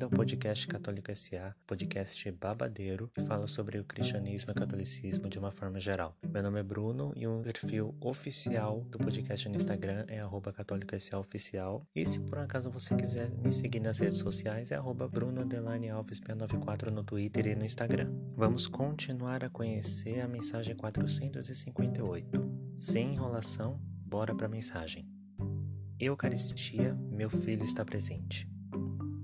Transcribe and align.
Bem-vindo 0.00 0.16
ao 0.16 0.18
podcast 0.18 0.66
Católico 0.66 1.14
SA, 1.14 1.54
podcast 1.66 2.32
babadeiro 2.32 3.10
que 3.14 3.20
fala 3.20 3.46
sobre 3.46 3.78
o 3.78 3.84
cristianismo 3.84 4.50
e 4.50 4.52
o 4.52 4.54
catolicismo 4.54 5.28
de 5.28 5.38
uma 5.38 5.52
forma 5.52 5.78
geral. 5.78 6.16
Meu 6.26 6.42
nome 6.42 6.58
é 6.58 6.62
Bruno 6.62 7.12
e 7.14 7.26
o 7.26 7.42
perfil 7.42 7.94
oficial 8.00 8.80
do 8.84 8.96
podcast 8.96 9.46
no 9.46 9.56
Instagram 9.56 10.06
é 10.08 10.22
@católicosaoficial. 10.54 11.86
E 11.94 12.06
se 12.06 12.18
por 12.18 12.38
acaso 12.38 12.70
você 12.70 12.96
quiser 12.96 13.30
me 13.30 13.52
seguir 13.52 13.80
nas 13.80 13.98
redes 13.98 14.20
sociais 14.20 14.70
é 14.70 14.78
@bruno_alves94 14.78 16.90
no 16.90 17.04
Twitter 17.04 17.48
e 17.48 17.54
no 17.54 17.66
Instagram. 17.66 18.10
Vamos 18.34 18.66
continuar 18.66 19.44
a 19.44 19.50
conhecer 19.50 20.20
a 20.20 20.28
mensagem 20.28 20.74
458. 20.76 22.50
Sem 22.78 23.12
enrolação, 23.12 23.78
bora 24.06 24.34
para 24.34 24.46
a 24.46 24.50
mensagem. 24.50 25.06
Eucaristia, 25.98 26.94
meu 26.94 27.28
filho 27.28 27.64
está 27.64 27.84
presente. 27.84 28.49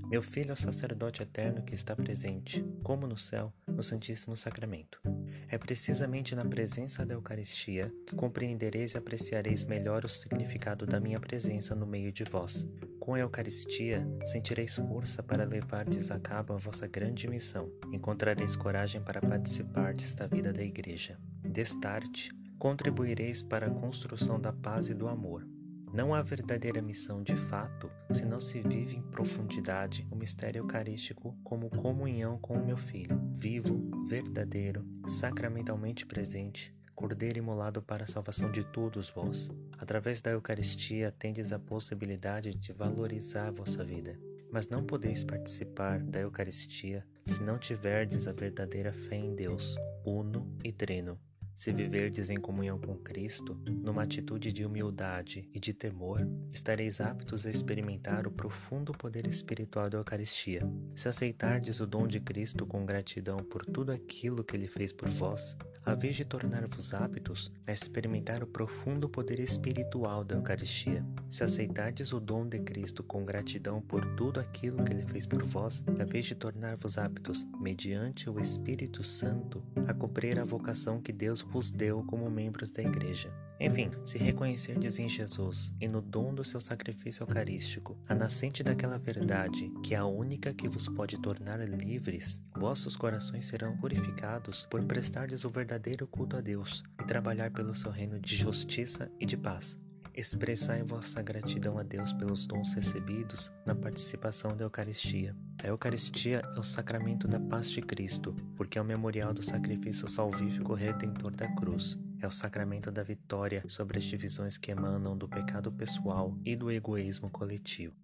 Meu 0.09 0.23
filho 0.23 0.51
é 0.51 0.53
o 0.53 0.57
sacerdote 0.57 1.21
eterno 1.21 1.65
que 1.65 1.75
está 1.75 1.97
presente, 1.97 2.65
como 2.85 3.09
no 3.09 3.19
céu, 3.19 3.53
no 3.67 3.83
Santíssimo 3.83 4.37
Sacramento. 4.37 5.01
É 5.49 5.59
precisamente 5.59 6.33
na 6.33 6.45
presença 6.45 7.05
da 7.05 7.15
Eucaristia 7.15 7.93
que 8.07 8.15
compreendereis 8.15 8.93
e 8.93 8.99
apreciareis 8.99 9.65
melhor 9.65 10.05
o 10.05 10.09
significado 10.09 10.87
da 10.87 11.01
minha 11.01 11.19
presença 11.19 11.75
no 11.75 11.85
meio 11.85 12.13
de 12.13 12.23
vós. 12.23 12.65
Com 13.01 13.15
a 13.15 13.19
Eucaristia, 13.19 14.07
sentireis 14.23 14.77
força 14.77 15.25
para 15.25 15.45
levardes 15.45 16.13
a 16.13 16.21
cabo 16.21 16.55
a 16.55 16.57
vossa 16.57 16.87
grande 16.87 17.29
missão. 17.29 17.69
Encontrareis 17.93 18.55
coragem 18.55 19.03
para 19.03 19.21
participar 19.21 19.93
desta 19.93 20.29
vida 20.29 20.53
da 20.53 20.63
Igreja. 20.63 21.19
Destarte, 21.43 22.31
contribuireis 22.61 23.43
para 23.43 23.67
a 23.67 23.71
construção 23.71 24.41
da 24.41 24.53
paz 24.53 24.89
e 24.89 24.95
do 24.95 25.09
amor 25.09 25.56
não 25.97 26.15
há 26.15 26.21
verdadeira 26.21 26.83
missão 26.83 27.23
de 27.23 27.35
fato 27.35 27.91
se 28.11 28.27
não 28.27 28.39
se 28.39 28.61
vive 28.61 28.97
em 28.97 29.03
profundidade 29.03 30.07
o 30.11 30.15
mistério 30.15 30.59
eucarístico 30.59 31.35
como 31.43 31.71
comunhão 31.71 32.39
com 32.39 32.53
o 32.53 32.65
meu 32.65 32.77
Filho, 32.77 33.19
vivo, 33.39 34.07
verdadeiro, 34.07 34.87
sacramentalmente 35.09 36.05
presente, 36.05 36.77
Cordeiro 36.95 37.39
imolado 37.39 37.81
para 37.83 38.05
a 38.05 38.07
salvação 38.07 38.51
de 38.53 38.63
todos 38.63 39.09
vós. 39.09 39.51
Através 39.79 40.21
da 40.21 40.31
Eucaristia 40.31 41.13
tendes 41.13 41.53
a 41.53 41.59
possibilidade 41.59 42.55
de 42.55 42.73
valorizar 42.73 43.49
a 43.49 43.51
vossa 43.51 43.85
vida. 43.85 44.19
Mas 44.51 44.69
não 44.69 44.83
podeis 44.83 45.23
participar 45.25 46.03
da 46.03 46.21
Eucaristia 46.21 47.07
se 47.27 47.43
não 47.43 47.59
tiverdes 47.59 48.27
a 48.27 48.33
verdadeira 48.33 48.93
fé 48.93 49.17
em 49.17 49.35
Deus, 49.35 49.77
uno 50.05 50.51
e 50.65 50.73
trino, 50.73 51.19
se 51.57 51.73
viverdes 51.73 52.29
em 52.29 52.37
comunhão 52.37 52.79
com 52.79 52.95
Cristo, 52.97 53.59
numa 53.67 54.03
atitude 54.03 54.53
de 54.53 54.67
humildade 54.67 55.49
e 55.55 55.59
de 55.59 55.73
temor, 55.73 56.21
estareis 56.53 57.01
aptos 57.01 57.47
a 57.47 57.51
experimentar 57.51 58.27
o 58.27 58.31
profundo 58.31 58.93
poder 58.93 59.27
espiritual 59.27 59.89
da 59.89 59.97
Eucaristia. 59.97 60.71
Se 60.95 61.09
aceitardes 61.09 61.81
o 61.81 61.87
dom 61.87 62.07
de 62.07 62.21
Cristo 62.21 62.67
com 62.67 62.85
gratidão 62.85 63.39
por 63.39 63.65
tudo 63.65 63.91
aquilo 63.91 64.45
que 64.45 64.55
ele 64.55 64.69
fez 64.69 64.93
por 64.93 65.09
vós, 65.09 65.57
a 65.87 65.95
vez 65.95 66.17
de 66.17 66.25
tornar-vos 66.25 66.93
aptos 66.93 67.53
a 67.65 67.73
experimentar 67.73 68.43
o 68.43 68.47
profundo 68.47 69.09
poder 69.09 69.39
espiritual 69.39 70.25
da 70.25 70.35
Eucaristia. 70.35 71.05
Se 71.31 71.45
aceitardes 71.45 72.13
o 72.13 72.19
dom 72.19 72.45
de 72.45 72.59
Cristo 72.59 73.05
com 73.05 73.25
gratidão 73.25 73.81
por 73.81 74.05
tudo 74.17 74.41
aquilo 74.41 74.85
que 74.85 74.93
ele 74.93 75.07
fez 75.07 75.27
por 75.27 75.45
vós, 75.45 75.85
a 76.01 76.05
vez 76.05 76.25
de 76.25 76.35
tornar-vos 76.35 76.99
aptos, 76.99 77.47
mediante 77.61 78.29
o 78.29 78.41
Espírito 78.41 79.05
Santo, 79.05 79.63
a 79.87 79.95
cumprir 79.95 80.41
a 80.41 80.45
vocação 80.45 81.01
que 81.01 81.13
Deus 81.13 81.41
vos 81.41 81.71
deu 81.71 82.03
como 82.03 82.29
membros 82.29 82.73
da 82.73 82.83
Igreja. 82.83 83.33
Enfim, 83.59 83.91
se 84.05 84.19
reconhecerdes 84.19 84.99
em 84.99 85.09
Jesus 85.09 85.73
e 85.81 85.89
no 85.89 86.03
dom 86.03 86.35
do 86.35 86.45
seu 86.45 86.61
sacrifício 86.61 87.23
eucarístico, 87.23 87.97
a 88.07 88.15
nascente 88.15 88.63
daquela 88.63 88.99
verdade, 88.99 89.73
que 89.83 89.95
é 89.95 89.99
a 89.99 90.05
única 90.05 90.53
que 90.53 90.69
vos 90.69 90.89
pode 90.89 91.19
tornar 91.19 91.59
livres, 91.67 92.43
vossos 92.55 92.97
corações 92.97 93.47
serão 93.47 93.77
purificados 93.79 94.67
por 94.71 94.85
prestardes 94.85 95.45
o 95.45 95.51
verdadeiro 95.51 96.07
culto 96.07 96.37
a 96.37 96.41
Deus 96.41 96.85
e 97.01 97.07
trabalhar 97.07 97.51
pelo 97.51 97.75
seu 97.75 97.91
reino 97.91 98.21
de 98.21 98.37
justiça 98.37 99.11
e 99.19 99.25
de 99.25 99.37
paz. 99.39 99.79
Expressai 100.15 100.83
vossa 100.83 101.23
gratidão 101.23 101.79
a 101.79 101.83
Deus 101.83 102.13
pelos 102.13 102.47
dons 102.47 102.73
recebidos 102.73 103.53
na 103.67 103.75
participação 103.75 104.57
da 104.57 104.65
Eucaristia. 104.65 105.37
A 105.63 105.67
Eucaristia 105.67 106.43
é 106.55 106.59
o 106.59 106.63
sacramento 106.63 107.29
da 107.29 107.39
paz 107.39 107.71
de 107.71 107.83
Cristo, 107.83 108.35
porque 108.57 108.79
é 108.79 108.83
o 108.83 108.85
memorial 108.85 109.35
do 109.35 109.43
sacrifício 109.43 110.09
salvífico 110.09 110.73
redentor 110.73 111.33
da 111.33 111.47
cruz. 111.55 111.99
É 112.21 112.27
o 112.27 112.31
sacramento 112.31 112.91
da 112.91 113.03
vitória 113.03 113.63
sobre 113.69 113.99
as 113.99 114.05
divisões 114.05 114.59
que 114.59 114.71
emanam 114.71 115.17
do 115.17 115.29
pecado 115.29 115.71
pessoal 115.73 116.37
e 116.45 116.57
do 116.57 116.71
egoísmo 116.71 117.31
coletivo 117.31 117.95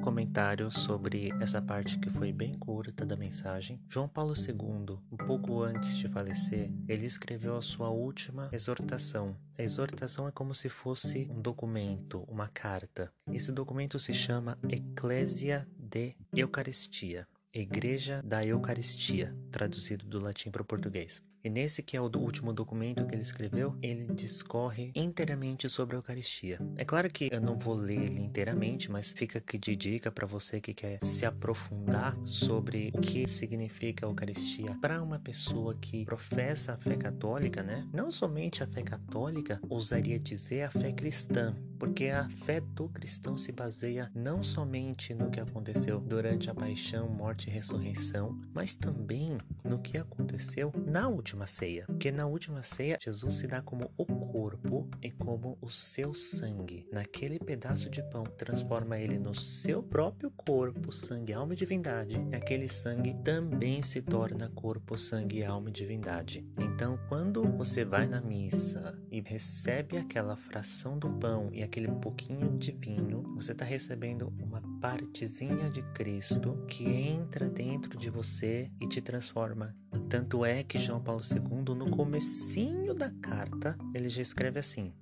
comentário 0.00 0.70
sobre 0.70 1.30
essa 1.40 1.60
parte 1.60 1.98
que 1.98 2.08
foi 2.08 2.32
bem 2.32 2.54
curta 2.54 3.04
da 3.04 3.16
mensagem. 3.16 3.80
João 3.88 4.08
Paulo 4.08 4.34
II, 4.34 4.98
um 5.12 5.16
pouco 5.16 5.62
antes 5.62 5.96
de 5.96 6.08
falecer, 6.08 6.72
ele 6.88 7.06
escreveu 7.06 7.56
a 7.56 7.62
sua 7.62 7.90
última 7.90 8.48
exortação. 8.50 9.36
A 9.58 9.62
exortação 9.62 10.26
é 10.26 10.32
como 10.32 10.54
se 10.54 10.68
fosse 10.68 11.28
um 11.30 11.40
documento, 11.40 12.24
uma 12.28 12.48
carta. 12.48 13.12
Esse 13.30 13.52
documento 13.52 13.98
se 13.98 14.14
chama 14.14 14.58
Ecclesia 14.68 15.68
de 15.78 16.16
Eucaristia. 16.34 17.28
Igreja 17.52 18.22
da 18.24 18.44
Eucaristia, 18.44 19.36
traduzido 19.50 20.06
do 20.06 20.20
latim 20.20 20.52
para 20.52 20.62
o 20.62 20.64
português. 20.64 21.20
E 21.42 21.50
nesse 21.50 21.82
que 21.82 21.96
é 21.96 22.00
o 22.00 22.08
último 22.16 22.52
documento 22.52 23.04
que 23.06 23.14
ele 23.14 23.22
escreveu, 23.22 23.76
ele 23.82 24.06
discorre 24.14 24.92
inteiramente 24.94 25.68
sobre 25.68 25.96
a 25.96 25.98
Eucaristia. 25.98 26.60
É 26.76 26.84
claro 26.84 27.10
que 27.10 27.28
eu 27.32 27.40
não 27.40 27.58
vou 27.58 27.74
ler 27.74 28.02
ele 28.02 28.20
inteiramente, 28.20 28.88
mas 28.88 29.10
fica 29.10 29.38
aqui 29.38 29.58
de 29.58 29.74
dica 29.74 30.12
para 30.12 30.28
você 30.28 30.60
que 30.60 30.72
quer 30.72 31.02
se 31.02 31.26
aprofundar 31.26 32.14
sobre 32.24 32.92
o 32.94 33.00
que 33.00 33.26
significa 33.26 34.06
a 34.06 34.08
Eucaristia 34.08 34.78
para 34.80 35.02
uma 35.02 35.18
pessoa 35.18 35.74
que 35.74 36.04
professa 36.04 36.74
a 36.74 36.76
fé 36.76 36.94
católica, 36.94 37.64
né? 37.64 37.88
Não 37.92 38.12
somente 38.12 38.62
a 38.62 38.66
fé 38.68 38.82
católica, 38.82 39.60
ousaria 39.68 40.20
dizer 40.20 40.62
a 40.62 40.70
fé 40.70 40.92
cristã, 40.92 41.56
porque 41.80 42.08
a 42.08 42.28
fé 42.28 42.60
do 42.60 42.90
cristão 42.90 43.38
se 43.38 43.50
baseia 43.50 44.10
não 44.14 44.42
somente 44.42 45.14
no 45.14 45.30
que 45.30 45.40
aconteceu 45.40 45.98
durante 45.98 46.50
a 46.50 46.54
paixão, 46.54 47.08
morte 47.08 47.48
e 47.48 47.50
ressurreição, 47.50 48.38
mas 48.52 48.74
também 48.74 49.38
no 49.64 49.78
que 49.78 49.96
aconteceu 49.96 50.70
na 50.86 51.08
última 51.08 51.46
ceia. 51.46 51.86
Porque 51.86 52.12
na 52.12 52.26
última 52.26 52.62
ceia, 52.62 52.98
Jesus 53.02 53.34
se 53.34 53.46
dá 53.46 53.62
como 53.62 53.90
o 53.96 54.04
corpo 54.04 54.90
e 55.02 55.10
como 55.10 55.56
o 55.62 55.70
seu 55.70 56.12
sangue. 56.12 56.86
Naquele 56.92 57.38
pedaço 57.38 57.88
de 57.88 58.02
pão, 58.10 58.24
transforma 58.24 58.98
ele 58.98 59.18
no 59.18 59.34
seu 59.34 59.82
próprio 59.82 60.30
corpo, 60.32 60.92
sangue, 60.92 61.32
alma 61.32 61.54
e 61.54 61.56
divindade. 61.56 62.22
E 62.30 62.34
aquele 62.34 62.68
sangue 62.68 63.14
também 63.24 63.80
se 63.80 64.02
torna 64.02 64.50
corpo, 64.50 64.98
sangue, 64.98 65.42
alma 65.42 65.70
e 65.70 65.72
divindade. 65.72 66.46
Então, 66.58 66.98
quando 67.08 67.42
você 67.42 67.86
vai 67.86 68.06
na 68.06 68.20
missa 68.20 68.98
e 69.10 69.22
recebe 69.22 69.96
aquela 69.96 70.36
fração 70.36 70.98
do 70.98 71.08
pão 71.08 71.48
e 71.54 71.69
aquele 71.70 71.86
pouquinho 71.86 72.58
de 72.58 72.72
vinho, 72.72 73.22
você 73.36 73.52
está 73.52 73.64
recebendo 73.64 74.32
uma 74.42 74.60
partezinha 74.80 75.70
de 75.70 75.82
Cristo 75.94 76.64
que 76.66 76.84
entra 76.84 77.48
dentro 77.48 77.96
de 77.96 78.10
você 78.10 78.68
e 78.80 78.88
te 78.88 79.00
transforma. 79.00 79.72
Tanto 80.08 80.44
é 80.44 80.64
que 80.64 80.80
João 80.80 81.00
Paulo 81.00 81.22
II, 81.22 81.76
no 81.76 81.88
comecinho 81.88 82.92
da 82.92 83.08
carta, 83.08 83.78
ele 83.94 84.08
já 84.08 84.20
escreve 84.20 84.58
assim: 84.58 84.92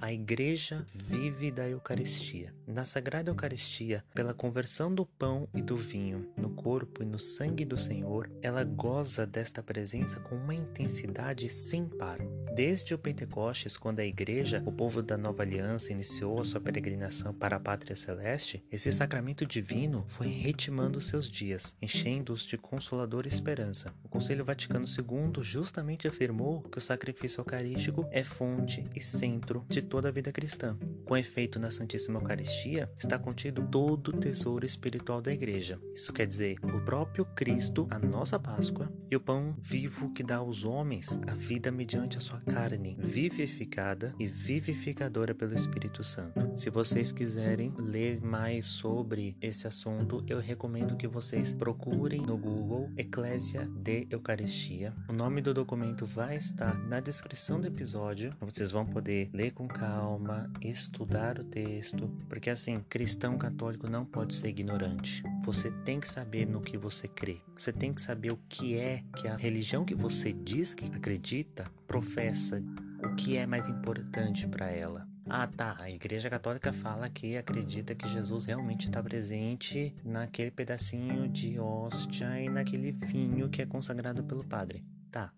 a 0.00 0.10
igreja 0.12 0.84
vive 0.94 1.50
da 1.50 1.68
Eucaristia. 1.68 2.54
Na 2.66 2.84
Sagrada 2.84 3.30
Eucaristia, 3.30 4.02
pela 4.14 4.32
conversão 4.32 4.94
do 4.94 5.04
pão 5.04 5.46
e 5.54 5.60
do 5.60 5.76
vinho 5.76 6.26
no 6.36 6.50
corpo 6.50 7.02
e 7.02 7.06
no 7.06 7.18
sangue 7.18 7.64
do 7.64 7.76
Senhor, 7.76 8.30
ela 8.40 8.64
goza 8.64 9.26
desta 9.26 9.62
presença 9.62 10.18
com 10.20 10.36
uma 10.36 10.54
intensidade 10.54 11.48
sem 11.50 11.86
par. 11.86 12.18
Desde 12.54 12.94
o 12.94 12.98
Pentecostes, 12.98 13.76
quando 13.76 14.00
a 14.00 14.04
igreja, 14.04 14.62
o 14.64 14.72
povo 14.72 15.02
da 15.02 15.18
nova 15.18 15.42
aliança, 15.42 15.92
iniciou 15.92 16.40
a 16.40 16.44
sua 16.44 16.60
peregrinação 16.60 17.34
para 17.34 17.56
a 17.56 17.60
pátria 17.60 17.94
celeste, 17.94 18.64
esse 18.70 18.90
sacramento 18.90 19.44
divino 19.44 20.04
foi 20.08 20.28
ritmando 20.28 21.00
seus 21.00 21.28
dias, 21.28 21.74
enchendo-os 21.82 22.44
de 22.44 22.56
consoladora 22.56 23.28
esperança. 23.28 23.92
O 24.02 24.08
Conselho 24.08 24.44
Vaticano 24.44 24.86
II 24.86 25.42
justamente 25.42 26.08
afirmou 26.08 26.62
que 26.62 26.78
o 26.78 26.80
sacrifício 26.80 27.40
eucarístico 27.40 28.06
é 28.10 28.24
fonte 28.24 28.82
e 28.94 29.00
centro 29.00 29.64
de 29.68 29.89
toda 29.90 30.08
a 30.08 30.12
vida 30.12 30.32
cristã. 30.32 30.78
Com 31.10 31.16
efeito 31.16 31.58
na 31.58 31.72
Santíssima 31.72 32.20
Eucaristia 32.20 32.88
está 32.96 33.18
contido 33.18 33.66
todo 33.66 34.10
o 34.10 34.16
tesouro 34.16 34.64
espiritual 34.64 35.20
da 35.20 35.32
Igreja. 35.32 35.76
Isso 35.92 36.12
quer 36.12 36.24
dizer, 36.24 36.56
o 36.62 36.80
próprio 36.82 37.24
Cristo, 37.24 37.88
a 37.90 37.98
nossa 37.98 38.38
Páscoa, 38.38 38.88
e 39.10 39.16
o 39.16 39.20
pão 39.20 39.56
vivo 39.60 40.12
que 40.12 40.22
dá 40.22 40.36
aos 40.36 40.62
homens 40.62 41.18
a 41.26 41.34
vida 41.34 41.72
mediante 41.72 42.16
a 42.16 42.20
sua 42.20 42.40
carne, 42.42 42.96
vivificada 42.96 44.14
e 44.20 44.28
vivificadora 44.28 45.34
pelo 45.34 45.52
Espírito 45.52 46.04
Santo. 46.04 46.56
Se 46.56 46.70
vocês 46.70 47.10
quiserem 47.10 47.74
ler 47.76 48.22
mais 48.22 48.64
sobre 48.66 49.36
esse 49.40 49.66
assunto, 49.66 50.24
eu 50.28 50.38
recomendo 50.38 50.96
que 50.96 51.08
vocês 51.08 51.52
procurem 51.52 52.20
no 52.20 52.38
Google 52.38 52.88
Eclésia 52.96 53.68
de 53.74 54.06
Eucaristia. 54.10 54.94
O 55.08 55.12
nome 55.12 55.42
do 55.42 55.52
documento 55.52 56.06
vai 56.06 56.36
estar 56.36 56.78
na 56.86 57.00
descrição 57.00 57.60
do 57.60 57.66
episódio. 57.66 58.32
Vocês 58.38 58.70
vão 58.70 58.86
poder 58.86 59.28
ler 59.34 59.50
com 59.50 59.66
calma, 59.66 60.48
estudar 60.62 60.99
o 61.02 61.44
texto, 61.44 62.08
porque 62.28 62.50
assim, 62.50 62.84
cristão 62.88 63.38
católico 63.38 63.88
não 63.88 64.04
pode 64.04 64.34
ser 64.34 64.48
ignorante. 64.48 65.22
Você 65.44 65.70
tem 65.70 65.98
que 65.98 66.08
saber 66.08 66.46
no 66.46 66.60
que 66.60 66.76
você 66.76 67.08
crê. 67.08 67.40
Você 67.56 67.72
tem 67.72 67.92
que 67.92 68.00
saber 68.00 68.32
o 68.32 68.38
que 68.48 68.76
é 68.76 69.02
que 69.16 69.26
a 69.26 69.34
religião 69.34 69.84
que 69.84 69.94
você 69.94 70.32
diz 70.32 70.74
que 70.74 70.84
acredita 70.86 71.64
professa, 71.86 72.62
o 73.02 73.14
que 73.14 73.36
é 73.36 73.46
mais 73.46 73.68
importante 73.68 74.46
para 74.46 74.70
ela. 74.70 75.08
Ah, 75.28 75.46
tá. 75.46 75.76
A 75.78 75.90
Igreja 75.90 76.28
Católica 76.28 76.72
fala 76.72 77.08
que 77.08 77.36
acredita 77.36 77.94
que 77.94 78.08
Jesus 78.08 78.44
realmente 78.44 78.86
está 78.86 79.02
presente 79.02 79.94
naquele 80.04 80.50
pedacinho 80.50 81.28
de 81.28 81.58
hóstia 81.58 82.40
e 82.40 82.48
naquele 82.48 82.92
vinho 82.92 83.48
que 83.48 83.62
é 83.62 83.66
consagrado 83.66 84.24
pelo 84.24 84.44
padre. 84.44 84.84
Tá. 85.10 85.32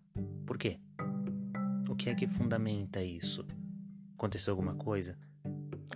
Por 0.45 0.57
quê? 0.57 0.79
O 1.87 1.95
que 1.95 2.09
é 2.09 2.15
que 2.15 2.27
fundamenta 2.27 3.03
isso? 3.03 3.45
Aconteceu 4.15 4.51
alguma 4.51 4.73
coisa? 4.73 5.17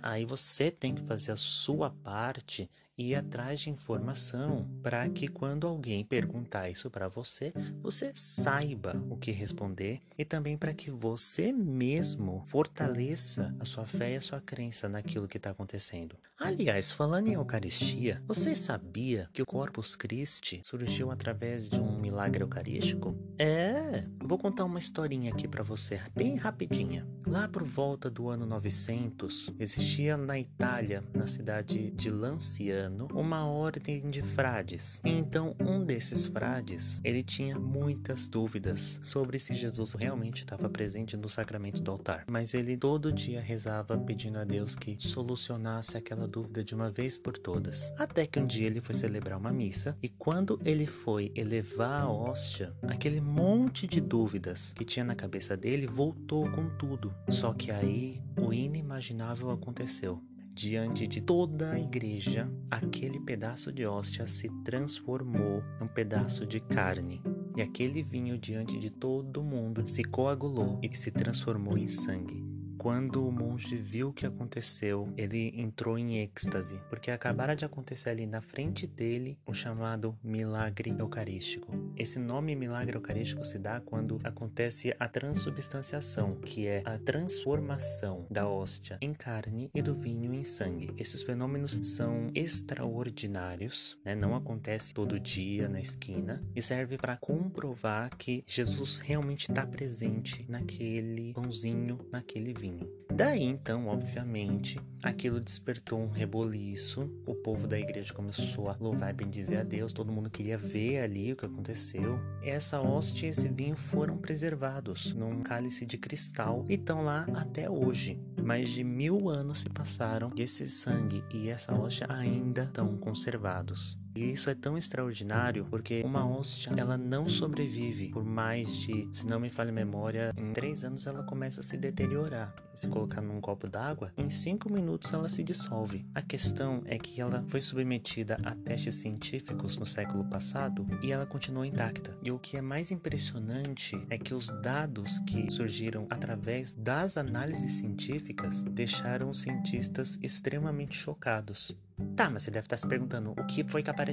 Aí 0.02 0.24
você 0.24 0.70
tem 0.70 0.94
que 0.94 1.02
fazer 1.02 1.32
a 1.32 1.36
sua 1.36 1.90
parte 1.90 2.70
ir 2.98 3.14
atrás 3.14 3.60
de 3.60 3.70
informação 3.70 4.68
para 4.82 5.08
que 5.08 5.28
quando 5.28 5.66
alguém 5.66 6.04
perguntar 6.04 6.68
isso 6.68 6.90
para 6.90 7.08
você, 7.08 7.52
você 7.80 8.10
saiba 8.12 9.00
o 9.08 9.16
que 9.16 9.30
responder 9.30 10.00
e 10.18 10.24
também 10.24 10.58
para 10.58 10.74
que 10.74 10.90
você 10.90 11.52
mesmo 11.52 12.44
fortaleça 12.48 13.54
a 13.60 13.64
sua 13.64 13.86
fé 13.86 14.14
e 14.14 14.16
a 14.16 14.20
sua 14.20 14.40
crença 14.40 14.88
naquilo 14.88 15.28
que 15.28 15.36
está 15.36 15.50
acontecendo. 15.50 16.16
Aliás, 16.40 16.92
falando 16.92 17.28
em 17.28 17.34
Eucaristia, 17.34 18.22
você 18.26 18.54
sabia 18.54 19.28
que 19.32 19.42
o 19.42 19.46
Corpus 19.46 19.96
Christi 19.96 20.60
surgiu 20.64 21.10
através 21.10 21.68
de 21.68 21.80
um 21.80 21.96
milagre 22.00 22.44
eucarístico? 22.44 23.16
É, 23.36 24.04
vou 24.22 24.38
contar 24.38 24.64
uma 24.64 24.78
historinha 24.78 25.32
aqui 25.32 25.48
para 25.48 25.64
você, 25.64 26.00
bem 26.14 26.36
rapidinha. 26.36 27.06
Lá 27.26 27.48
por 27.48 27.64
volta 27.64 28.08
do 28.08 28.28
ano 28.28 28.46
900, 28.46 29.52
existia 29.58 30.16
na 30.16 30.38
Itália, 30.38 31.02
na 31.12 31.26
cidade 31.26 31.90
de 31.90 32.08
Lanciano, 32.08 32.87
uma 33.12 33.46
ordem 33.46 34.08
de 34.10 34.22
frades. 34.22 35.00
Então, 35.04 35.54
um 35.60 35.84
desses 35.84 36.26
frades, 36.26 37.00
ele 37.04 37.22
tinha 37.22 37.58
muitas 37.58 38.28
dúvidas 38.28 39.00
sobre 39.02 39.38
se 39.38 39.54
Jesus 39.54 39.94
realmente 39.94 40.40
estava 40.40 40.68
presente 40.68 41.16
no 41.16 41.28
sacramento 41.28 41.80
do 41.82 41.90
altar. 41.90 42.24
Mas 42.28 42.54
ele 42.54 42.76
todo 42.76 43.12
dia 43.12 43.40
rezava 43.40 43.96
pedindo 43.98 44.38
a 44.38 44.44
Deus 44.44 44.74
que 44.74 44.96
solucionasse 44.98 45.96
aquela 45.96 46.26
dúvida 46.26 46.64
de 46.64 46.74
uma 46.74 46.90
vez 46.90 47.16
por 47.16 47.36
todas. 47.36 47.92
Até 47.98 48.26
que 48.26 48.38
um 48.38 48.46
dia 48.46 48.66
ele 48.66 48.80
foi 48.80 48.94
celebrar 48.94 49.38
uma 49.38 49.52
missa 49.52 49.96
e 50.02 50.08
quando 50.08 50.60
ele 50.64 50.86
foi 50.86 51.32
elevar 51.34 52.02
a 52.02 52.10
hóstia, 52.10 52.74
aquele 52.82 53.20
monte 53.20 53.86
de 53.86 54.00
dúvidas 54.00 54.72
que 54.72 54.84
tinha 54.84 55.04
na 55.04 55.14
cabeça 55.14 55.56
dele 55.56 55.86
voltou 55.86 56.50
com 56.50 56.68
tudo. 56.76 57.14
Só 57.28 57.52
que 57.52 57.70
aí 57.70 58.20
o 58.36 58.52
inimaginável 58.52 59.50
aconteceu 59.50 60.22
diante 60.58 61.06
de 61.06 61.20
toda 61.20 61.70
a 61.70 61.78
igreja, 61.78 62.50
aquele 62.68 63.20
pedaço 63.20 63.72
de 63.72 63.86
hóstia 63.86 64.26
se 64.26 64.50
transformou 64.64 65.62
num 65.80 65.86
pedaço 65.86 66.44
de 66.44 66.58
carne. 66.58 67.22
E 67.56 67.62
aquele 67.62 68.02
vinho 68.02 68.36
diante 68.36 68.76
de 68.76 68.90
todo 68.90 69.40
mundo 69.40 69.86
se 69.86 70.02
coagulou 70.02 70.80
e 70.82 70.96
se 70.96 71.12
transformou 71.12 71.78
em 71.78 71.86
sangue. 71.86 72.47
Quando 72.78 73.26
o 73.26 73.32
monge 73.32 73.74
viu 73.74 74.10
o 74.10 74.12
que 74.12 74.24
aconteceu, 74.24 75.12
ele 75.16 75.52
entrou 75.60 75.98
em 75.98 76.22
êxtase, 76.22 76.80
porque 76.88 77.10
acabara 77.10 77.56
de 77.56 77.64
acontecer 77.64 78.10
ali 78.10 78.24
na 78.24 78.40
frente 78.40 78.86
dele 78.86 79.36
o 79.44 79.52
chamado 79.52 80.16
milagre 80.22 80.94
eucarístico. 80.96 81.72
Esse 81.96 82.20
nome 82.20 82.54
milagre 82.54 82.96
eucarístico 82.96 83.44
se 83.44 83.58
dá 83.58 83.80
quando 83.80 84.18
acontece 84.22 84.94
a 84.96 85.08
transubstanciação, 85.08 86.36
que 86.36 86.68
é 86.68 86.82
a 86.84 86.96
transformação 86.98 88.24
da 88.30 88.48
hóstia 88.48 88.96
em 89.00 89.12
carne 89.12 89.72
e 89.74 89.82
do 89.82 89.92
vinho 89.92 90.32
em 90.32 90.44
sangue. 90.44 90.94
Esses 90.96 91.24
fenômenos 91.24 91.80
são 91.82 92.30
extraordinários, 92.32 93.98
né? 94.04 94.14
não 94.14 94.36
acontece 94.36 94.94
todo 94.94 95.18
dia 95.18 95.68
na 95.68 95.80
esquina 95.80 96.44
e 96.54 96.62
serve 96.62 96.96
para 96.96 97.16
comprovar 97.16 98.16
que 98.16 98.44
Jesus 98.46 98.98
realmente 98.98 99.50
está 99.50 99.66
presente 99.66 100.46
naquele 100.48 101.32
pãozinho, 101.32 101.98
naquele 102.12 102.52
vinho 102.52 102.67
vinho. 102.68 102.98
Daí 103.18 103.42
então, 103.42 103.88
obviamente, 103.88 104.78
aquilo 105.02 105.40
despertou 105.40 105.98
um 105.98 106.08
reboliço. 106.08 107.10
O 107.26 107.34
povo 107.34 107.66
da 107.66 107.76
igreja 107.76 108.14
começou 108.14 108.70
a 108.70 108.76
louvar 108.78 109.10
e 109.10 109.16
bendizer 109.16 109.58
a 109.58 109.64
Deus. 109.64 109.92
Todo 109.92 110.12
mundo 110.12 110.30
queria 110.30 110.56
ver 110.56 111.00
ali 111.00 111.32
o 111.32 111.36
que 111.36 111.44
aconteceu. 111.44 112.20
Essa 112.42 112.80
hóstia 112.80 113.26
e 113.26 113.30
esse 113.30 113.48
vinho 113.48 113.74
foram 113.74 114.16
preservados 114.16 115.12
num 115.14 115.42
cálice 115.42 115.84
de 115.84 115.98
cristal 115.98 116.64
e 116.68 116.74
estão 116.74 117.02
lá 117.02 117.26
até 117.34 117.68
hoje. 117.68 118.20
Mais 118.40 118.68
de 118.68 118.84
mil 118.84 119.28
anos 119.28 119.60
se 119.60 119.68
passaram 119.68 120.30
e 120.36 120.42
esse 120.42 120.66
sangue 120.68 121.24
e 121.34 121.48
essa 121.48 121.74
hóstia 121.74 122.06
ainda 122.08 122.62
estão 122.62 122.96
conservados. 122.98 123.98
E 124.18 124.32
isso 124.32 124.50
é 124.50 124.54
tão 124.54 124.76
extraordinário 124.76 125.64
porque 125.70 126.02
uma 126.04 126.28
hóstia 126.28 126.74
ela 126.76 126.98
não 126.98 127.28
sobrevive 127.28 128.08
por 128.08 128.24
mais 128.24 128.74
de, 128.74 129.08
se 129.12 129.24
não 129.24 129.38
me 129.38 129.48
falha 129.48 129.70
a 129.70 129.72
memória, 129.72 130.34
em 130.36 130.52
três 130.52 130.82
anos 130.82 131.06
ela 131.06 131.22
começa 131.22 131.60
a 131.60 131.62
se 131.62 131.76
deteriorar. 131.76 132.52
Se 132.74 132.88
colocar 132.88 133.20
num 133.20 133.40
copo 133.40 133.68
d'água, 133.68 134.12
em 134.18 134.28
cinco 134.28 134.72
minutos 134.72 135.12
ela 135.12 135.28
se 135.28 135.44
dissolve. 135.44 136.04
A 136.12 136.20
questão 136.20 136.82
é 136.86 136.98
que 136.98 137.20
ela 137.20 137.44
foi 137.46 137.60
submetida 137.60 138.40
a 138.42 138.56
testes 138.56 138.96
científicos 138.96 139.78
no 139.78 139.86
século 139.86 140.24
passado 140.24 140.84
e 141.00 141.12
ela 141.12 141.24
continua 141.24 141.66
intacta. 141.66 142.16
E 142.20 142.32
o 142.32 142.40
que 142.40 142.56
é 142.56 142.60
mais 142.60 142.90
impressionante 142.90 144.04
é 144.10 144.18
que 144.18 144.34
os 144.34 144.48
dados 144.62 145.20
que 145.20 145.48
surgiram 145.48 146.08
através 146.10 146.72
das 146.72 147.16
análises 147.16 147.74
científicas 147.74 148.64
deixaram 148.64 149.30
os 149.30 149.42
cientistas 149.42 150.18
extremamente 150.20 150.96
chocados. 150.96 151.76
Tá, 152.14 152.30
mas 152.30 152.42
você 152.42 152.50
deve 152.50 152.66
estar 152.66 152.76
se 152.76 152.86
perguntando 152.86 153.32
o 153.32 153.44
que 153.44 153.64
foi 153.64 153.82
que 153.82 153.90
apareceu. 153.90 154.07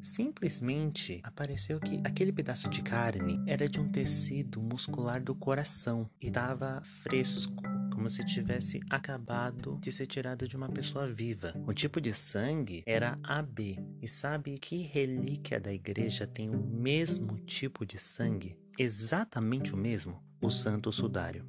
Simplesmente 0.00 1.20
apareceu 1.22 1.78
que 1.80 2.00
aquele 2.04 2.32
pedaço 2.32 2.68
de 2.68 2.82
carne 2.82 3.42
era 3.46 3.68
de 3.68 3.80
um 3.80 3.88
tecido 3.88 4.60
muscular 4.60 5.22
do 5.22 5.34
coração 5.34 6.08
e 6.20 6.28
estava 6.28 6.82
fresco 6.82 7.62
como 7.96 8.10
se 8.10 8.22
tivesse 8.24 8.80
acabado 8.90 9.78
de 9.80 9.90
ser 9.90 10.06
tirado 10.06 10.46
de 10.46 10.54
uma 10.54 10.68
pessoa 10.68 11.06
viva. 11.10 11.54
O 11.66 11.72
tipo 11.72 11.98
de 11.98 12.12
sangue 12.12 12.82
era 12.86 13.18
AB. 13.22 13.78
E 14.02 14.06
sabe 14.06 14.58
que 14.58 14.82
relíquia 14.82 15.58
da 15.58 15.72
igreja 15.72 16.26
tem 16.26 16.50
o 16.50 16.62
mesmo 16.62 17.36
tipo 17.36 17.86
de 17.86 17.98
sangue? 17.98 18.54
Exatamente 18.78 19.72
o 19.72 19.78
mesmo? 19.78 20.22
O 20.42 20.50
Santo 20.50 20.92
Sudário. 20.92 21.46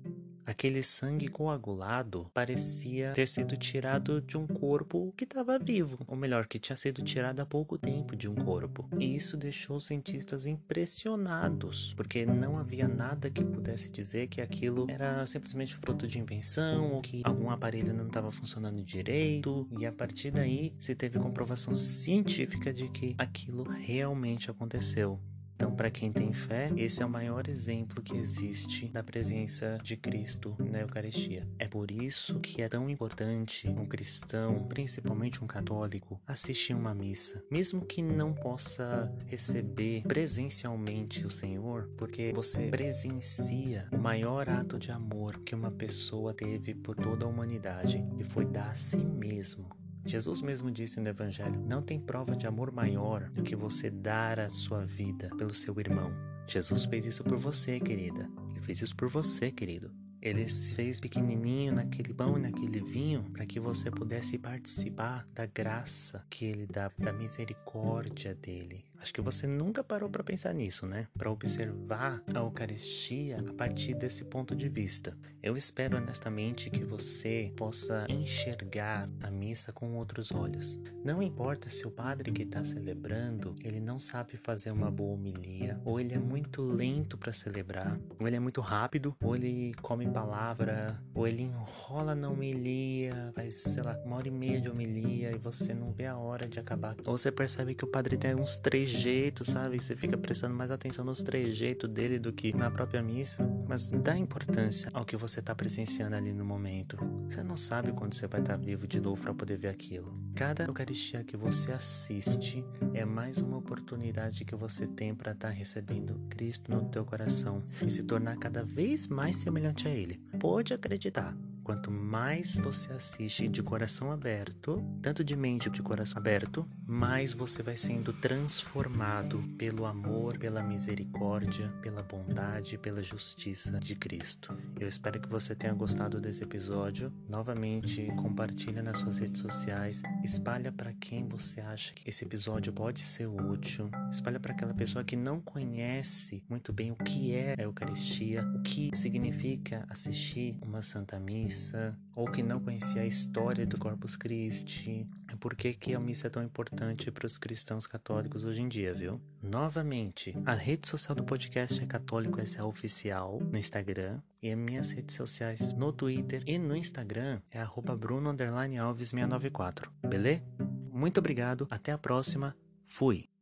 Aquele 0.48 0.82
sangue 0.82 1.28
coagulado 1.28 2.32
parecia 2.34 3.12
ter 3.12 3.28
sido 3.28 3.58
tirado 3.58 4.22
de 4.22 4.38
um 4.38 4.48
corpo 4.48 5.14
que 5.18 5.26
estava 5.26 5.60
vivo, 5.60 6.00
ou 6.08 6.16
melhor, 6.16 6.48
que 6.48 6.58
tinha 6.58 6.78
sido 6.78 7.02
tirado 7.04 7.42
há 7.42 7.46
pouco 7.46 7.78
tempo 7.78 8.16
de 8.16 8.30
um 8.30 8.36
corpo. 8.36 8.88
E 8.98 9.14
isso 9.14 9.36
deixou 9.36 9.76
os 9.76 9.88
cientistas 9.88 10.48
impressionados, 10.48 11.94
porque 11.96 12.26
não 12.26 12.58
havia 12.58 12.88
nada 12.88 13.30
que 13.30 13.44
pudesse 13.44 13.92
dizer 13.92 14.28
que 14.28 14.40
aquilo 14.40 14.88
era 14.90 15.28
simplesmente 15.28 15.76
fruto 15.76 16.08
de 16.08 16.18
invenção 16.18 16.94
ou 16.94 17.02
que 17.02 17.20
algum 17.26 17.50
aparelho 17.50 17.94
não 17.94 18.08
estava 18.08 18.32
funcionando 18.32 18.82
direito. 18.82 19.68
E 19.78 19.86
a 19.86 19.92
partir 19.92 20.32
daí 20.32 20.74
se 20.80 20.96
teve 20.96 21.20
comprovação 21.20 21.76
científica 21.76 22.72
de 22.72 22.88
que 22.88 23.16
aquilo 23.18 23.64
realmente 23.64 24.50
aconteceu. 24.50 25.20
Então, 25.58 25.72
para 25.72 25.90
quem 25.90 26.12
tem 26.12 26.32
fé, 26.32 26.72
esse 26.78 27.02
é 27.02 27.06
o 27.06 27.10
maior 27.10 27.50
exemplo 27.50 28.04
que 28.04 28.16
existe 28.16 28.88
da 28.90 29.02
presença 29.02 29.80
de 29.84 29.98
Cristo 29.98 30.56
na 30.60 30.82
Eucaristia. 30.82 31.48
É 31.58 31.68
por 31.68 31.90
isso 31.90 32.40
que 32.40 32.62
é 32.62 32.70
tão 32.70 32.88
importante 32.88 33.68
um 33.68 33.84
cristão, 33.84 34.68
principalmente 34.70 35.44
um 35.44 35.48
católico, 35.48 36.22
assistir 36.28 36.76
uma 36.76 36.94
missa, 36.94 37.44
mesmo 37.50 37.84
que 37.84 38.04
não 38.04 38.36
possa 38.36 39.12
receber 39.26 40.04
presencialmente 40.04 41.26
o 41.26 41.32
Senhor, 41.32 41.90
porque 41.98 42.32
você 42.36 42.68
presencia 42.68 43.88
o 43.92 43.98
maior 43.98 44.48
ato 44.48 44.78
de 44.78 44.92
amor 44.92 45.40
que 45.40 45.56
uma 45.56 45.72
pessoa 45.72 46.36
teve 46.36 46.76
por 46.76 46.96
toda 46.96 47.26
a 47.26 47.30
humanidade, 47.30 48.06
e 48.20 48.24
foi 48.24 48.46
dar 48.46 48.70
a 48.70 48.76
si 48.76 48.98
mesmo 48.98 49.68
Jesus 50.08 50.42
mesmo 50.42 50.72
disse 50.72 51.02
no 51.02 51.10
Evangelho: 51.10 51.60
Não 51.60 51.82
tem 51.82 52.00
prova 52.00 52.34
de 52.34 52.48
amor 52.48 52.72
maior 52.72 53.30
do 53.30 53.44
que 53.44 53.58
você 53.58 53.90
dar 53.90 54.40
a 54.40 54.48
sua 54.48 54.86
vida 54.86 55.30
pelo 55.38 55.54
seu 55.54 55.78
irmão. 55.80 56.14
Jesus 56.48 56.86
fez 56.86 57.06
isso 57.06 57.26
por 57.26 57.38
você, 57.38 57.78
querida. 57.78 58.30
Ele 58.52 58.62
fez 58.62 58.82
isso 58.82 58.96
por 58.96 59.10
você, 59.10 59.52
querido. 59.52 59.92
Ele 60.22 60.48
se 60.48 60.74
fez 60.74 61.00
pequenininho 61.00 61.74
naquele 61.74 62.14
pão 62.14 62.38
e 62.38 62.42
naquele 62.42 62.80
vinho 62.80 63.24
para 63.34 63.46
que 63.46 63.60
você 63.60 63.92
pudesse 63.92 64.38
participar 64.38 65.28
da 65.34 65.46
graça 65.46 66.26
que 66.30 66.46
ele 66.46 66.66
dá, 66.66 66.90
da 66.98 67.12
misericórdia 67.12 68.34
dele. 68.34 68.86
Acho 69.00 69.14
que 69.14 69.22
você 69.22 69.48
nunca 69.48 69.84
parou 69.84 70.10
para 70.10 70.24
pensar 70.24 70.54
nisso, 70.54 70.86
né? 70.86 71.08
Para 71.18 71.32
observar 71.32 72.22
a 72.34 72.40
Eucaristia 72.40 73.44
a 73.48 73.54
partir 73.54 73.94
desse 73.94 74.26
ponto 74.26 74.56
de 74.56 74.68
vista. 74.68 75.18
Eu 75.42 75.56
espero 75.56 75.98
honestamente 75.98 76.70
que 76.70 76.84
você 76.84 77.54
possa 77.56 78.06
enxergar 78.10 79.10
a 79.24 79.32
missa 79.32 79.72
com 79.72 79.96
outros 79.96 80.32
olhos. 80.32 80.78
Não 81.04 81.22
importa 81.22 81.70
se 81.70 81.88
o 81.88 81.92
padre 81.92 82.32
que 82.32 82.44
está 82.44 82.64
celebrando 82.64 83.56
ele 83.64 83.80
não 83.80 84.00
sabe 84.00 84.36
fazer 84.36 84.72
uma 84.72 84.92
boa 84.92 85.14
homilia, 85.14 85.80
ou 85.86 86.00
ele 86.00 86.14
é 86.14 86.20
muito 86.20 86.62
lento 86.62 87.18
para 87.18 87.32
celebrar, 87.32 88.00
ou 88.20 88.28
ele 88.28 88.36
é 88.36 88.40
muito 88.40 88.62
rápido, 88.62 89.16
ou 89.22 89.36
ele 89.36 89.74
come 89.82 90.10
palavra, 90.10 91.02
ou 91.14 91.28
ele 91.28 91.44
enrola 91.44 92.16
na 92.16 92.30
homilia, 92.30 93.32
faz, 93.36 93.54
sei 93.56 93.84
lá, 93.84 93.98
uma 94.04 94.18
hora 94.18 94.28
e 94.28 94.32
meia 94.32 94.60
de 94.60 94.70
homilia 94.70 95.32
e 95.32 95.38
você 95.38 95.74
não 95.74 95.92
vê 95.92 96.06
a 96.06 96.18
hora 96.18 96.48
de 96.48 96.60
acabar. 96.60 96.96
Ou 97.06 97.18
você 97.18 97.32
percebe 97.32 97.76
que 97.76 97.86
o 97.86 97.88
padre 97.88 98.18
tem 98.18 98.36
uns 98.36 98.56
três 98.56 98.87
trejeitos, 98.88 99.48
sabe? 99.48 99.80
Você 99.80 99.96
fica 99.96 100.18
prestando 100.18 100.56
mais 100.56 100.72
atenção 100.72 101.04
nos 101.04 101.22
trejeitos 101.22 101.90
dele 101.90 102.18
do 102.18 102.32
que 102.32 102.56
na 102.56 102.72
própria 102.72 103.02
missa. 103.02 103.48
Mas 103.68 103.90
dá 103.90 104.18
importância 104.18 104.90
ao 104.94 105.06
que 105.06 105.18
você 105.18 105.40
está 105.40 105.54
presenciando 105.54 106.16
ali 106.16 106.32
no 106.32 106.46
momento. 106.46 106.98
Você 107.28 107.44
não 107.44 107.58
sabe 107.58 107.92
quando 107.92 108.14
você 108.14 108.28
vai 108.28 108.40
estar 108.40 108.58
tá 108.58 108.64
vivo 108.64 108.88
de 108.88 109.00
novo 109.00 109.22
para 109.22 109.34
poder 109.34 109.58
ver 109.58 109.68
aquilo. 109.68 110.18
Cada 110.36 110.64
Eucaristia 110.64 111.24
que 111.24 111.36
você 111.36 111.72
assiste 111.72 112.64
é 112.94 113.04
mais 113.04 113.40
uma 113.40 113.58
oportunidade 113.58 114.46
que 114.46 114.56
você 114.56 114.88
tem 114.88 115.14
para 115.14 115.34
estar 115.34 115.50
tá 115.50 115.54
recebendo 115.54 116.20
Cristo 116.30 116.72
no 116.72 116.86
teu 116.86 117.04
coração 117.04 117.64
e 117.86 117.92
se 117.92 118.04
tornar 118.04 118.38
cada 118.38 118.64
vez 118.64 119.08
mais 119.08 119.36
semelhante 119.38 119.88
a 119.88 119.92
Ele. 119.92 120.22
Pode 120.40 120.74
acreditar. 120.74 121.36
Quanto 121.68 121.92
mais 121.92 122.56
você 122.56 122.94
assiste 122.94 123.50
de 123.50 123.62
coração 123.62 124.10
aberto, 124.10 124.82
tanto 125.02 125.22
de 125.22 125.36
mente 125.36 125.70
de 125.70 125.82
coração 125.82 126.18
aberto, 126.18 126.66
mais 126.88 127.34
você 127.34 127.62
vai 127.62 127.76
sendo 127.76 128.14
transformado 128.14 129.44
pelo 129.58 129.86
amor, 129.86 130.38
pela 130.38 130.64
misericórdia, 130.64 131.68
pela 131.82 132.02
bondade, 132.02 132.78
pela 132.78 133.04
justiça 133.04 133.82
de 133.82 133.96
Cristo. 133.96 134.58
Eu 134.80 134.88
espero 134.88 135.20
que 135.20 135.28
você 135.28 135.54
tenha 135.54 135.74
gostado 135.74 136.22
desse 136.22 136.42
episódio. 136.42 137.12
Novamente, 137.28 138.08
compartilha 138.16 138.82
nas 138.82 139.00
suas 139.00 139.18
redes 139.18 139.42
sociais, 139.42 140.02
espalha 140.24 140.72
para 140.72 140.94
quem 140.94 141.28
você 141.28 141.60
acha 141.60 141.94
que 141.94 142.10
esse 142.10 142.24
episódio 142.24 142.72
pode 142.72 143.02
ser 143.02 143.28
útil, 143.28 143.92
espalha 144.10 144.40
para 144.40 144.54
aquela 144.54 144.74
pessoa 144.74 145.04
que 145.04 145.18
não 145.18 145.42
conhece 145.42 146.42
muito 146.48 146.72
bem 146.72 146.92
o 146.92 146.96
que 146.96 147.36
é 147.36 147.56
a 147.60 147.64
Eucaristia, 147.64 148.42
o 148.56 148.62
que 148.62 148.90
significa 148.94 149.86
assistir 149.90 150.58
uma 150.62 150.82
Santa 150.82 151.20
Missa 151.20 151.57
missa, 151.58 151.98
ou 152.16 152.30
que 152.30 152.44
não 152.44 152.60
conhecia 152.60 153.02
a 153.02 153.06
história 153.06 153.66
do 153.66 153.80
Corpus 153.80 154.16
Christi, 154.16 155.08
é 155.28 155.36
por 155.36 155.56
que, 155.56 155.74
que 155.74 155.96
a 155.96 156.00
missa 156.00 156.28
é 156.28 156.30
tão 156.30 156.44
importante 156.44 157.10
para 157.10 157.26
os 157.26 157.40
cristãos 157.40 157.88
católicos 157.88 158.46
hoje 158.46 158.62
em 158.62 158.68
dia, 158.68 158.94
viu? 158.94 159.20
Novamente, 159.42 160.38
a 160.46 160.54
rede 160.54 160.88
social 160.88 161.16
do 161.16 161.24
podcast 161.24 161.84
é 161.84 161.88
Católico 161.88 162.46
SA 162.46 162.64
Oficial 162.64 163.40
no 163.52 163.58
Instagram 163.58 164.22
e 164.42 164.52
as 164.52 164.58
minhas 164.58 164.92
redes 164.92 165.16
sociais 165.16 165.74
no 165.74 165.92
Twitter 165.92 166.44
e 166.46 166.60
no 166.60 166.76
Instagram 166.76 167.42
é 167.50 167.60
Bruno 167.98 168.30
Alves 168.30 169.10
694, 169.10 169.92
beleza? 170.08 170.44
Muito 170.92 171.18
obrigado, 171.18 171.68
até 171.72 171.92
a 171.92 171.98
próxima, 171.98 172.56
fui! 172.86 173.37